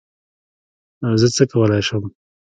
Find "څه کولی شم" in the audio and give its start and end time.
1.35-2.03